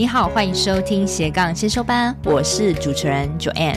[0.00, 3.76] 你好，欢迎收听斜杠先修班，我是主持人 Joanne。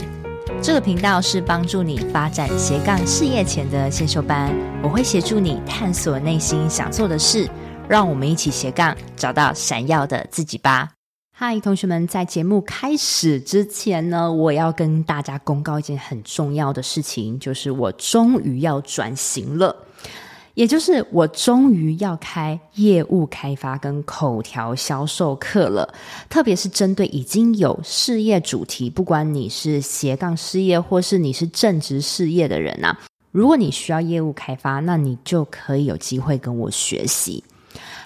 [0.62, 4.50] 这个频道是帮助你发展斜杠事业前的先修班，
[4.82, 7.46] 我会协助你探索内心想做的事，
[7.90, 10.92] 让我们一起斜杠找到闪耀的自己吧。
[11.36, 19.76] 嗨，同学们，在节目开始之前呢，我要跟大家公告一件很重要的事情，就是我终于要转型了。
[20.56, 25.94] 也就是我终于要开业务开发跟口条销售课了，
[26.30, 33.00] 特别是针对已经有事业主题，不管你是斜杠事业或是你是正职事业的人啊，
[33.32, 37.44] 如果你需要业务开发，那你就可以有机会跟我学习。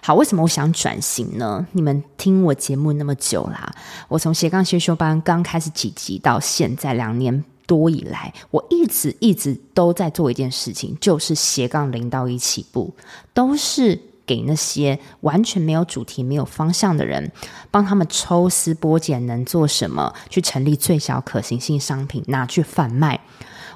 [0.02, 1.68] 好，为什么我想转型呢？
[1.74, 3.70] 你们听我节目那么久啦，
[4.08, 12.95] 我从斜杠先修班刚开始几集到现在两年多以来，我一直一直都在做一件事情，就是斜杠零到一起步，
[13.34, 17.31] 都是给那些完全没有主题、没有方向的人，
[17.70, 23.20] 帮他们抽丝剥茧，能做什么，去成立最小可行性商品，拿去贩卖。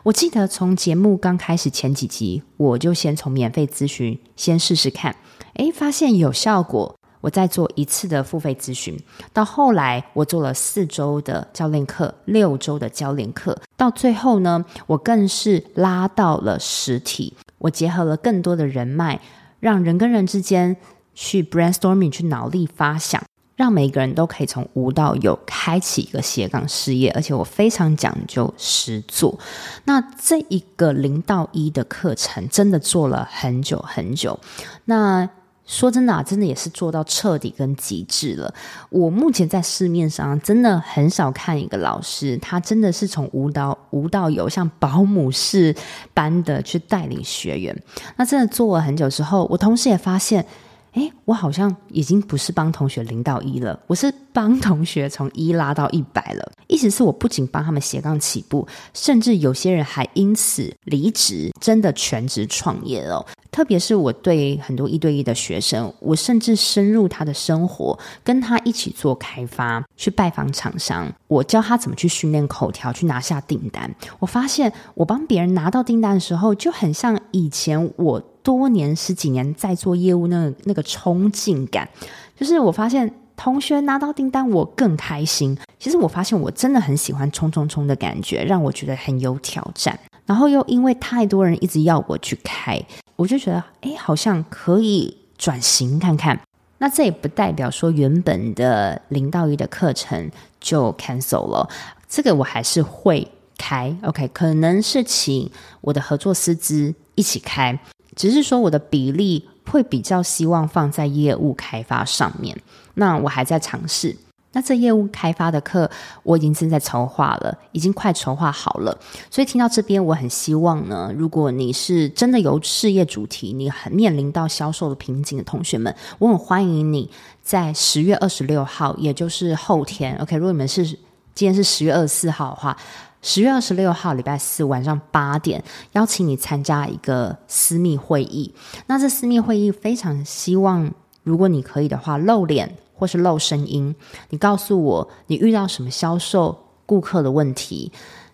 [0.03, 5.15] 我记得从节目刚开始前几集，我就先从免费咨询先试试看，
[5.55, 6.95] 诶，发现有效果。
[7.21, 8.99] 我再做一次的付费咨询，
[9.31, 17.33] 到后来我做了四周的教练课，六周的教练课，到最后呢，我更是拉到了实体。
[17.59, 19.21] 我结合了更多的人脉，
[19.59, 20.75] 让人跟人之间
[21.13, 23.23] 去 brainstorming，去脑力发想，
[23.55, 27.11] 让每个人都可以从无到有开启一个斜杠事业。
[27.11, 29.37] 而且我非常讲究实做。
[29.85, 34.39] 那这一个零到一的课程，真的做了很久很久。
[34.85, 35.29] 那
[35.65, 38.53] 说真的啊，真的也是做到彻底跟极致了。
[38.89, 45.73] 我目前在市面上真的很少看一个老师，他真的是从舞蹈舞蹈有，像保姆式
[46.13, 47.83] 般的去带领学员。
[48.17, 50.45] 那真的做了很久之后，我同时也发现，
[50.93, 56.51] 诶，我好像已经不是帮同学零到一了，我是帮同学从一拉到一百了。
[56.67, 63.25] 意思是我不仅帮他们斜杠起步，甚至有些人还因此离职，真的全职创业了。
[63.51, 73.93] 特别是我对很多一对一的学生，我甚至深入他的生活，跟他一起做开发，去拜访厂商，我教他怎么去训练口条，去拿下订单。
[74.19, 81.87] 我发现我帮别人拿到订单的时候，就很像以前我多年十几年在做业务那那个冲劲感，
[82.35, 85.57] 就是我发现同学拿到订单，我更开心。
[85.79, 89.97] 其实我发现我真的很喜欢冲冲冲的感觉，让我觉得很有挑战。
[90.25, 92.79] 然后又因为太多人一直要我去开。
[93.15, 96.39] 我就觉得，哎，好像可以转型看看。
[96.79, 101.69] 那这也不代表说原本的零到一的课程就 cancel 了，
[102.07, 103.27] 这个我还是会
[103.57, 103.95] 开。
[104.01, 105.47] OK，可能是请
[105.81, 107.77] 我的合作师资一起开，
[108.21, 112.55] 只是说我的比例会比较希望放在业务开发上面。
[112.93, 114.15] 那我还在尝试。
[114.51, 115.89] 那这业务开发的课，
[116.21, 118.95] 我已经正在筹划了，已经快筹划好了。
[119.31, 127.09] 所以听到这边，我很希望呢，如果你是真的有事业主题，你很面临到销售的瓶颈的同学们，我很欢迎你
[127.41, 130.15] 在十月二十六号，也就是后天。
[130.17, 130.85] OK，如果你们是
[131.33, 132.77] 今天是十月二十四号的话，
[133.21, 138.53] 十月二十六号礼拜四晚上八点，邀请你参加一个私密会议。
[138.87, 140.91] 那这私密会议非常希望，
[141.23, 142.77] 如果你可以的话，露脸。
[142.93, 143.95] 或是露声音，
[144.29, 146.55] 你告诉我你遇到什么销售
[146.85, 147.91] 顾客的问题，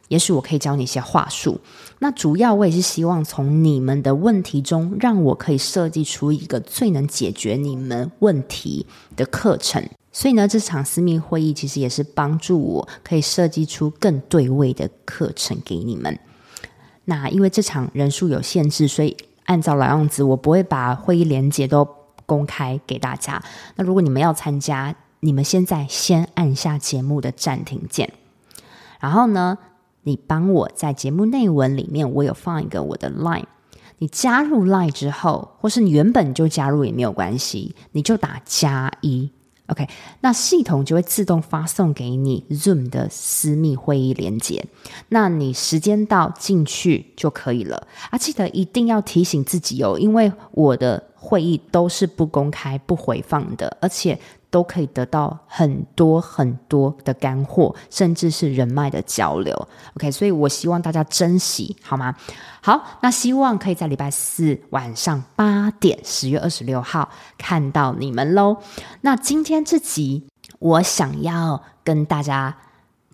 [0.09, 1.61] 也许我可以教你一些话术。
[1.99, 9.87] 那主要我也是希望从你们的问题中，让我可以设计出一个最能解决你们问题的课程。
[10.17, 16.17] 所以呢，这场私密会议其实也是帮助我可以设计出更对位的课程给你们。
[17.05, 21.87] 那因为这场人数有限制，所以按照老样子，我不会把会议连接都。
[22.27, 23.41] 公开给大家。
[23.77, 28.11] 那如果你们要参加，你们现在先按下节目的暂停键，
[28.99, 29.57] 然后呢，
[30.03, 33.45] 你帮我在节目内文里面，我有放一个我的 Line。
[33.99, 39.31] 你加入 Line 之后，或是你原本就加入也没有关系，你就打加一。
[39.67, 39.87] OK，
[40.21, 44.65] 那系统就会自动发送给你 Zoom 的私密会议连接。
[45.09, 47.87] 那你时间到进去就可以了。
[48.09, 51.03] 啊，记得一定要提醒自己哦，因为我的。
[51.19, 54.17] 会议都是不公开、不回放的，而且
[54.49, 59.67] 都可以得到很多很多的干货，甚至是人脉的交流。
[59.95, 62.15] OK，所以我希望大家珍惜，好吗？
[62.61, 68.57] 好，那希望可以在礼拜四晚上八点，十月二十六号看到你们喽。
[69.01, 70.25] 那今天这集
[70.59, 72.55] 我想要跟大家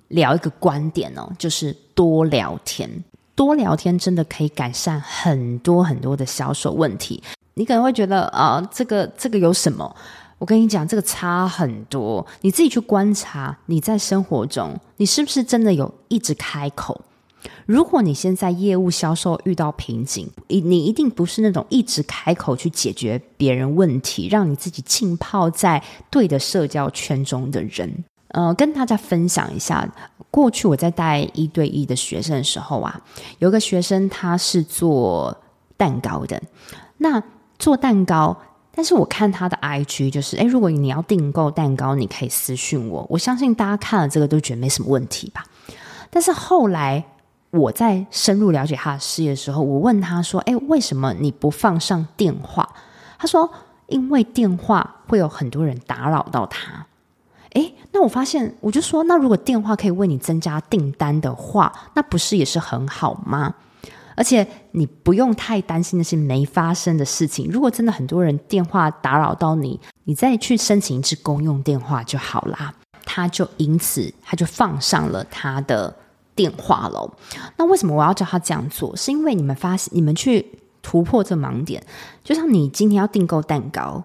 [0.10, 3.04] 聊一个观点哦，就是多聊天，
[3.36, 7.22] 多聊天真的可以改善很多很多的销售问题。
[7.56, 9.96] 你可能会觉得啊，这个这个有什么？
[10.44, 12.28] 我跟你讲，这个差很多。
[12.42, 17.00] 你自己去观察，你在生活中，你是不是真的有一直开口？
[17.66, 28.04] 如果你现在业务销售遇到瓶颈，你你一定不是那种一直开口去解决别人问题，让你自己浸泡在对的社交圈中的人。
[28.28, 29.90] 呃，跟大家分享一下，
[30.30, 33.00] 过去我在带一对一的学生的时候啊，
[33.40, 35.34] 有个学生他是做
[35.78, 36.44] 蛋糕的，
[36.98, 37.24] 那
[37.58, 38.38] 做蛋糕，
[38.76, 45.46] 但是我看他的 IG 就是，诶，如果你要订购蛋糕，你可以私讯我，我相信大家看了这个都觉得没什么问题吧。
[46.10, 47.06] 但是后来。
[47.56, 52.68] 我在深入了解他的事业的时候，我问他说：“哎，为什么你不放上电话？”
[53.20, 53.48] 他说
[53.86, 56.84] ：“因为电话会有很多人打扰到他。”
[57.54, 63.54] 哎，那我发现，我就说：“那如果电话可以为你增加订单的话，那不是也是很好吗？
[64.16, 67.50] 而且你不用太担心那些没发生的事情。
[67.50, 72.74] 如果真的很多人电话打扰到你，你再去申请一支公用电话就好啦。”
[73.06, 75.96] 他就因此，他就放上了他的。
[76.36, 77.14] 电话喽，
[77.58, 78.96] 那为什么我要叫他这样做？
[78.96, 80.44] 是因为你们发现，你们去
[80.82, 81.86] 突破这盲点，
[82.24, 84.04] 就像你今天要订购蛋糕，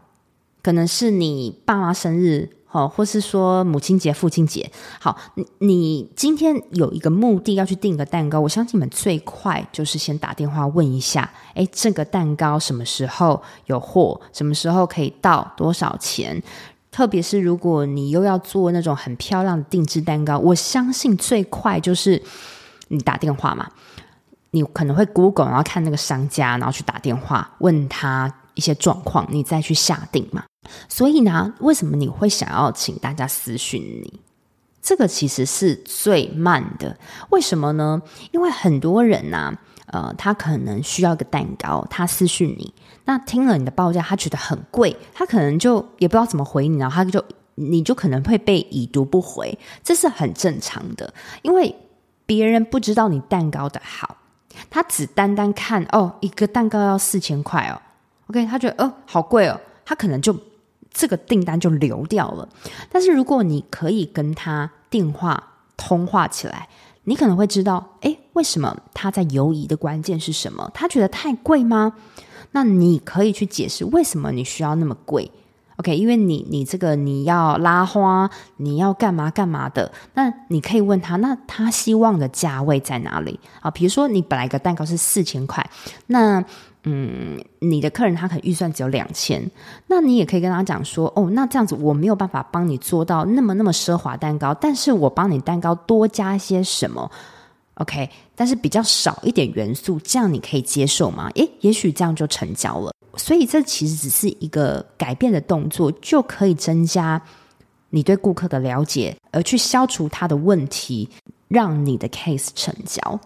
[0.62, 4.70] 可能是你爸妈生日，哦，或是说母亲节、父亲节。
[5.00, 14.20] 好，你你今天有一个目的要去订个蛋糕，我相信你们最快就是先打电话问一下，诶，这个蛋糕什么时候有货？
[14.32, 15.52] 什么时候可以到？
[15.56, 16.42] 多少钱？
[16.90, 22.22] 特别是如果你又要做那种很漂亮的定制蛋糕，我相信最快就是
[22.88, 23.68] 你打电话嘛，
[24.50, 30.44] 你可能会 Google，然后看那个商家，然后去打电话问他一些状况，你再去下定嘛。
[30.88, 34.20] 所以呢，为什么你会想要请大家私讯你？
[34.80, 36.96] 这个其实是最慢的，
[37.30, 38.00] 为什么呢？
[38.30, 39.52] 因为很多人呢、
[39.86, 42.72] 呃，他可能需要个蛋糕，他私讯你，
[43.04, 47.22] 那听了你的报价，他觉得很贵，他可能就也不知道怎么回你，然后他就
[47.56, 51.12] 你就可能会被已读不回，这是很正常的，
[51.42, 51.74] 因为
[52.24, 54.16] 别人不知道你蛋糕的好，
[54.70, 57.76] 他只单单看哦，一个蛋糕要四千块哦
[58.28, 60.34] ，OK，他觉得哦好贵哦，他可能就
[60.98, 62.48] 这个订单就流掉了。
[62.90, 65.42] 但是如果你可以跟他电话
[65.76, 66.68] 通话起来。
[67.04, 70.70] 你可能会知道，诶，为什么他在犹疑的关键是什么？
[70.74, 71.94] 他觉得太贵吗？
[72.52, 75.30] 那你可以去解释为什么你需要那么贵
[75.76, 78.28] ？OK，因为你你这个你要拉花，
[78.58, 79.90] 你要干嘛干嘛的？
[80.12, 83.70] 那你可以问他，那他希望的价位在哪里啊？
[83.70, 85.66] 比如说你本来一个蛋糕是四千块，
[86.08, 86.44] 那。
[86.84, 89.50] 嗯，你的客人他可能预算只有两千，
[89.88, 97.10] 那你也可以跟他讲说，哦，那这样子我没有办法帮你做到那么那么奢华蛋糕，但是我帮你蛋糕多加些什么
[97.74, 101.28] ，OK，但是比较少一点元素，这样你可以接受吗？
[101.34, 102.92] 诶，也许这样就成交了。
[103.16, 107.20] 所以这其实只是一个改变的动作，就可以增加
[107.90, 111.08] 你对顾客的了解，而去消除他的问题，
[111.48, 113.20] 让你的 case 成交。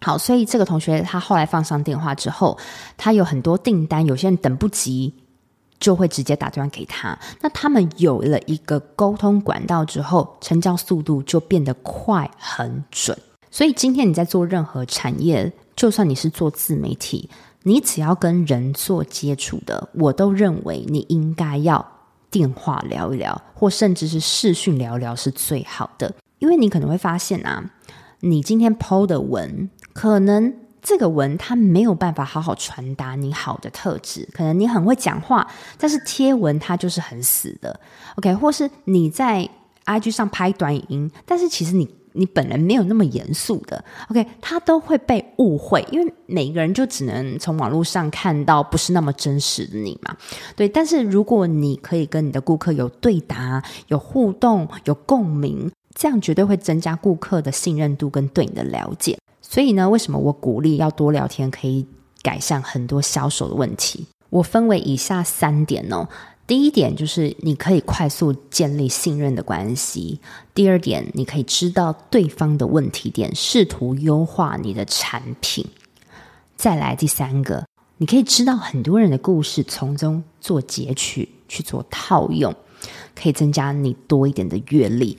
[0.00, 2.58] 好，所以这个同学他后来放上电话之后，
[2.96, 5.14] 他有很多订单，有些人等不及，
[5.80, 7.18] 就会直接打电话给他。
[7.40, 13.16] 那他们有了一个沟通管道之后，成交速度就变得快很准。
[13.50, 17.30] 所以今天你在做任何产业，就算你是做自媒体，
[17.62, 21.84] 你只要跟人做接触的，我都认为你应该要
[22.30, 27.64] 电话聊一聊，或甚至是视讯聊聊是最好的，因为你可能会发现啊，
[28.20, 29.70] 你今天 PO 的文。
[29.92, 37.80] 可能这个文它没有办法好好传达你好的特质，可能你很会讲话，但是贴文它就是很死的
[38.16, 38.34] ，OK？
[38.34, 39.48] 或是你在
[39.86, 44.26] IG 上拍短影音，但是其实你你本人没有那么严肃的，OK？
[44.42, 50.14] 它都会被误会，因为每个人就只能从网络上看到不是那么真实的你嘛，
[50.54, 50.68] 对。
[50.68, 59.18] 但是如果你可以跟你的顾客有对答、有互动、有共鸣，这样绝对会增加顾客的信任度跟对你的了解。
[59.40, 61.86] 所以呢，为什么我鼓励要多聊天，可以
[62.20, 64.06] 改善很多销售的问题？
[64.28, 66.06] 我分为以下三点哦。
[66.46, 70.20] 第一点就是你可以快速建立信任的关系；
[70.54, 75.64] 第二点，你可以知道对方的问题点，试图优化你的产品；
[76.56, 82.54] 再来第三个，你可以知道很多人的故事，从中做截取去做套用，
[83.14, 85.18] 可以增加你多一点的阅历。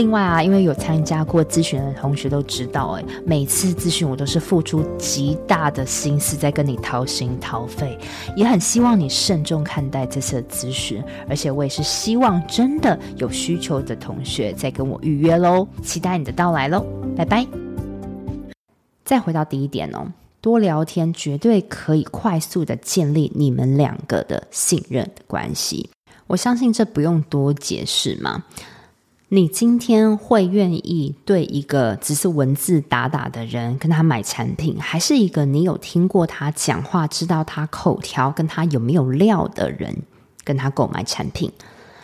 [0.01, 7.95] 另外啊，因为有参加过咨询的同学都知道，哎，每次咨询我都是付出极大的心思在跟你掏心掏肺，
[8.35, 16.83] 也很希望你慎重看待这次的咨询，而且我也是希望真的有需求的同学再跟我预约喽，期待你的到来喽，
[17.15, 17.45] 拜拜。
[19.05, 25.87] 再回到第一点哦，多聊天绝对可以快速的建立你们两个的信任的关系，
[26.25, 28.43] 我相信这不用多解释嘛。
[29.33, 40.03] 你今天会愿意对一个只是文字打打的人跟他买产品，还是一个你有听过他讲话、知道他口条、跟他有没有料的人
[40.43, 41.49] 跟他购买产品？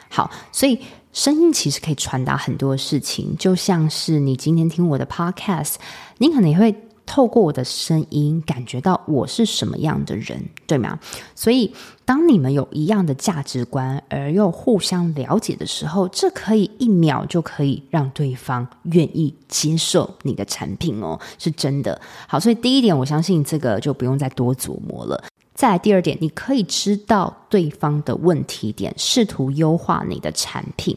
[0.10, 0.79] 好，所以
[1.12, 5.75] 声音其实可以传达很多事情，就像是你今天听我的 podcast，
[6.19, 6.74] 你可能也会。
[7.07, 10.99] 透过我的声音，感觉到我是什么样的人，对吗？
[11.33, 11.73] 所以，
[12.05, 21.99] 当你们有一样的价值观，而又互相了解的时候，这可以一秒就可以让对方愿意接受你的产品哦，是真的。
[22.27, 25.23] 好，所以第一点，我相信这个就不用再多琢磨了。
[25.55, 30.95] 再来第二点，你可以知道对方的问题点，试图优化你的产品。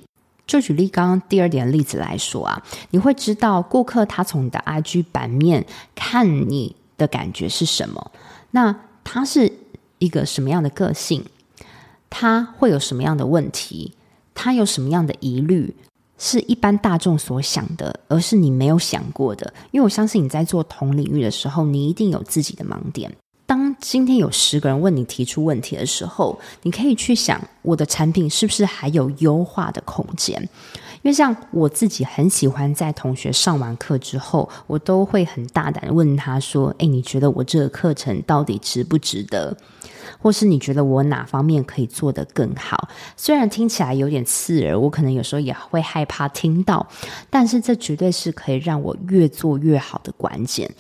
[0.50, 5.64] 就举例刚刚第二点例子来说啊，你会知道顾客他从你的 IG 版面
[5.94, 8.10] 看你的感觉是什么，
[8.50, 9.52] 那他是
[10.00, 11.24] 一个什么样的个性，
[12.10, 13.92] 他会有什么样的问题，
[14.34, 15.72] 他有什么样的疑虑，
[16.18, 19.54] 是一般大众所想的，而是你没有想过的。
[19.70, 23.12] 因为我相信你在做同领域的时候，你一定有自己的盲点。
[23.50, 30.40] 当今天有十个人问你提出问题的时候，你可以去想我的产品是不是还有优化的空间？
[31.02, 39.56] 因为像我自己很喜欢在同学上完课之后，我都会很大胆问他说：“诶，你觉得我这个课程到底值不值得？
[40.20, 42.88] 或是你觉得我哪方面可以做得更好？”
[43.18, 46.86] 虽然听起来有点刺耳，我可能有时候也会害怕听到，
[47.28, 50.72] 但是这绝对是可以让我越做越好的关键。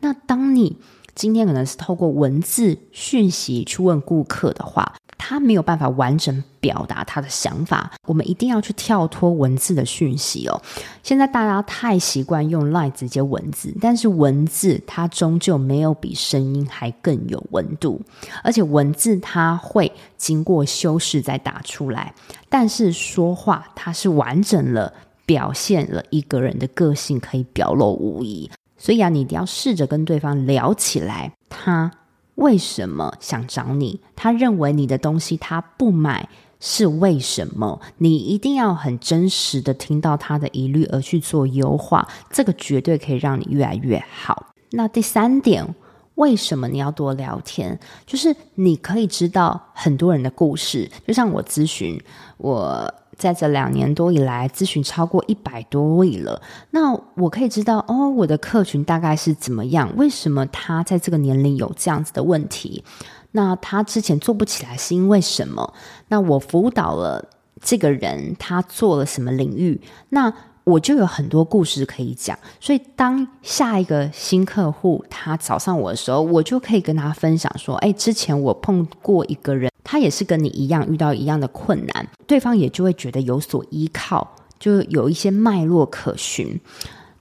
[0.00, 0.76] 那当你
[1.18, 7.90] 今天可能是透过文字讯息去问顾客的话，他没有办法完整表达他的想法。
[8.06, 10.62] 我们一定要去跳脱文字的讯息哦。
[11.02, 18.00] 现在大家太习惯用 LINE 直接文字，但是文字它终究没有比声音还更有温度，
[18.44, 22.14] 而且文字它会经过修饰再打出来，
[22.48, 24.94] 但是说话它是完整了，
[25.26, 28.48] 表现了一个人的个性，可以表露无遗。
[28.78, 31.32] 所以啊，你一定要试着跟对方聊起来。
[31.50, 31.90] 他
[32.36, 34.00] 为什么想找你？
[34.14, 36.28] 他认为你的东西他不买
[36.60, 37.80] 是为什么？
[37.98, 44.46] 你一定要很真实的听到他的疑虑而去做优化，这个绝对可以让你越来越好。
[44.70, 45.74] 那第三点，
[46.18, 47.78] 为什么你要多聊天？
[48.06, 52.00] 就是你可以知道很多人的故事，就像我咨询
[52.36, 52.94] 我。
[53.18, 56.40] 在这两年多以来，咨询超过一百多位了。
[56.70, 59.92] 那我可以知道，哦，我的客群大概是怎么样？
[59.96, 62.84] 为什么他在这个年龄有这样子的问题？
[63.32, 65.74] 那他之前做不起来是因为什么？
[66.06, 67.28] 那我辅导了
[67.60, 69.80] 这个人，他做了什么领域？
[70.10, 70.32] 那
[70.68, 72.38] 我就有很多故事可以讲。
[72.60, 86.60] 所以，当下一个新客户他找上我的时候，我就可以跟他分享说：“哎，之前我碰过一个人。”他也是跟你一样遇到一样的困难，对方也就会觉得有所依靠，就有一些脉络可循。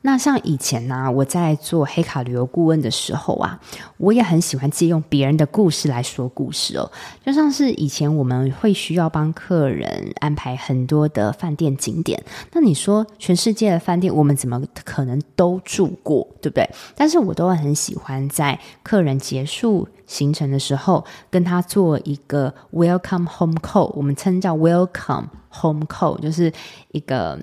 [0.01, 3.59] 那像以前呢、我在做黑卡旅游顾问的时候啊，
[3.97, 6.89] 我也很喜欢借用别人的故事来说故事哦。
[7.25, 12.23] 就像是以前我们会需要帮客人安排很多的饭店景点，
[12.53, 16.69] 那你说全世界的饭店我们怎么可能都住过，对不对？
[16.95, 26.53] 但是我都会很喜欢在客人结束行程的时候，跟他做一个 welcome home call，我们称叫 welcome home call，就是
[26.91, 27.37] 一个。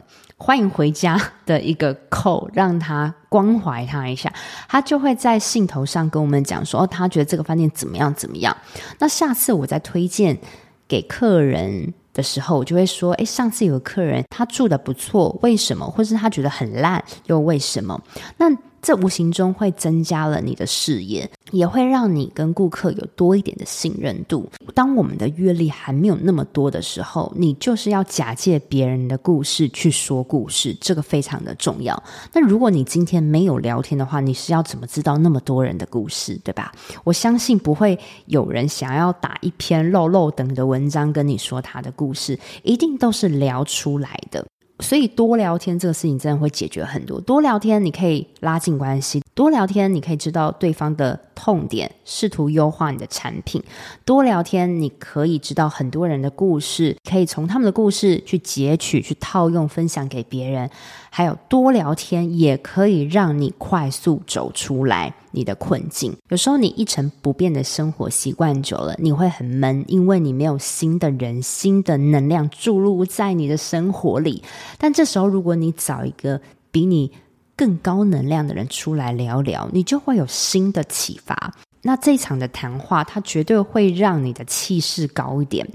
[0.45, 4.31] 欢迎回家 的一个扣让他关怀他一下，
[4.69, 8.55] 他就会在信头上跟我们讲说，哦，他觉得这个饭店怎么样怎么样。
[8.99, 10.39] 那下次我再推荐
[10.87, 15.87] 给客人的时候，我就会说，哎，上次有个客人他住的不错，为什么？
[15.87, 17.99] 或是他觉得很烂，又为什么？
[18.37, 18.51] 那
[18.85, 24.47] 这无形中会增加了你的视野，也会让你跟顾客有多一点的信任度。
[24.75, 32.01] 当我们的阅历还没有那么多的时候，你就是要假借别人的故事去说故事，这个非常的重要。
[32.35, 36.71] 那如果你今天没有聊天的话，你是要怎么知道那么多人的故事，对吧？
[37.05, 44.45] 我相信不会有人想要打一篇漏漏等的文章跟你说他的故事，一定都是聊出来的。
[44.81, 47.21] 所以多聊天这个事情真的会解决很多。
[47.21, 53.61] 多聊天，你可以拉近关系；多聊天，你可以知道对方的痛点，试图优化你的产品；
[54.05, 60.71] 多聊天，你可以知道很多人的故事，可以从他们的故事去截取、去套用、分享给别人。
[61.11, 66.17] 还有多聊天，也可以让你快速走出来你的困境。
[66.29, 74.43] 有时候你一成不变的生活习惯久了，你会很闷，因为你没有新的人、新的能量注入在你的生活里。
[74.77, 76.41] 但这时候，如果你找一个
[76.73, 77.13] 比你
[77.57, 81.55] 更高能量的人出来聊聊，你就会有新的启发。
[81.83, 85.69] 那这场的谈话，它绝对会让你的气势高一点。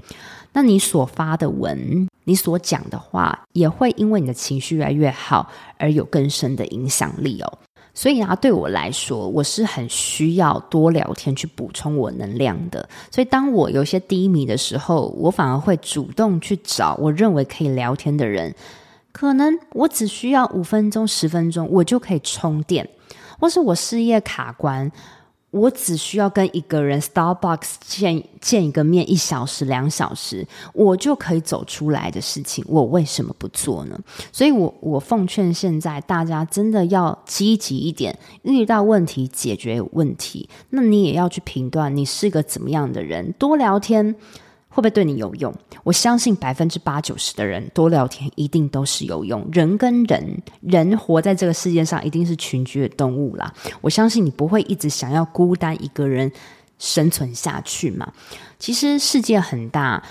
[0.52, 7.58] 那你所发的文，你所讲的话，也会因为你的情绪越来越好，而有更深的影响力哦。
[7.94, 12.88] 所以啊，对我来说，我是很需要多聊天去补充我能量的。
[13.12, 18.52] 所以当我有些低迷的时候，我反而会主动去找我认为可以聊天的人。
[19.12, 22.88] 可能我只需要五分钟、十分钟，我就可以充电，
[23.38, 24.90] 或是我事业卡关。
[25.52, 33.98] 我只需要跟一个人 Starbucks 见见一个面，一小时、两小时，我就可以走出来的事情，我为什么不做呢？
[34.30, 44.14] 所以我，我奉劝现在大家真的要积极一点，遇到问题解决问题，那你也要去评断你是个怎么样的人，多聊天。
[44.70, 45.52] 会不会对你有用？
[45.82, 49.46] 我相信百分之八九十的人多聊天一定都是有用。
[49.52, 53.52] 人跟人，人活在这个世界上一定是群居的动物啦。
[53.80, 56.30] 我相信你不会一直想要孤单一个人
[56.78, 58.10] 生存下去嘛。
[58.60, 60.02] 其实世界很大，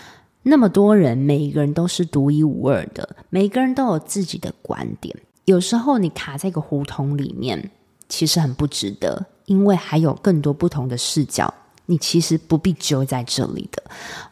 [0.43, 5.15] 那么多人，每一个人都是独一无二的，每一个人都有自己的观点。
[5.45, 7.71] 有时候你卡在一个胡同里面，
[8.09, 11.51] 其实很不值得，因为还有更多不同的视角。
[11.89, 13.81] 你其实不必揪在这里的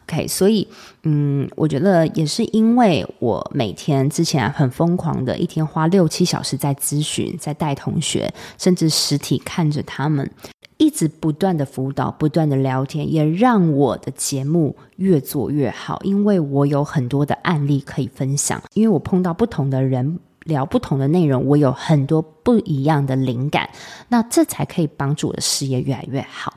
[0.06, 0.28] ，OK？
[0.28, 0.66] 所以，
[1.02, 10.30] 嗯，我觉得也是因为我每天之前很疯狂的，一天花六七小时在咨询，在带同学，甚至实体看着他们，
[10.76, 23.68] 一直不断的辅导，不断的聊天，也让我的节目越做越好，因为我有很多的案例可以分享，因为我碰到不同的人，聊不同的内容，我有很多不一样的灵感，
[24.06, 26.54] 那这才可以帮助我的事业越来越好。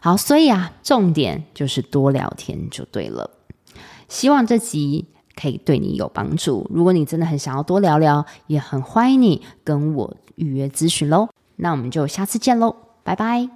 [0.00, 3.30] 好，所以啊，重点就是多聊天就对了。
[4.08, 6.66] 希望这集可以对你有帮助。
[6.72, 11.28] 如果你真的很想要多聊聊，也很欢迎你跟我预约咨询喽。
[11.56, 13.50] 那我们就下次见喽，拜拜。